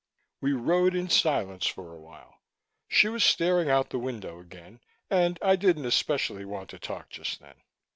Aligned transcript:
We 0.39 0.53
rode 0.53 0.95
in 0.95 1.09
silence 1.11 1.67
for 1.67 1.93
a 1.93 1.99
while. 2.01 2.39
She 2.87 3.07
was 3.07 3.23
staring 3.23 3.69
out 3.69 3.91
the 3.91 3.99
window 3.99 4.39
again, 4.39 4.79
and 5.11 5.37
I 5.43 5.55
didn't 5.55 5.85
especially 5.85 6.43
want 6.43 6.71
to 6.71 6.79
talk 6.79 7.11
just 7.11 7.39
then. 7.39 7.61